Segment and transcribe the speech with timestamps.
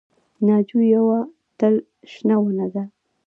[0.45, 1.17] ناجو یوه
[1.59, 1.75] تل
[2.11, 2.83] شنه ونه ده